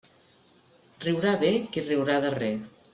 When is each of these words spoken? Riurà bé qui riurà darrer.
Riurà 1.05 1.37
bé 1.47 1.53
qui 1.75 1.87
riurà 1.91 2.21
darrer. 2.29 2.55